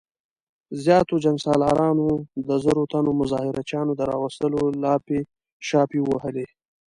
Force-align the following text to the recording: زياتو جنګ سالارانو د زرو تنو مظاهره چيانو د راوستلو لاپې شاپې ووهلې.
زياتو 0.83 1.15
جنګ 1.23 1.37
سالارانو 1.45 2.09
د 2.47 2.49
زرو 2.63 2.83
تنو 2.91 3.11
مظاهره 3.21 3.61
چيانو 3.69 3.93
د 3.97 4.01
راوستلو 4.11 4.61
لاپې 4.83 5.19
شاپې 5.67 5.99
ووهلې. 6.03 6.45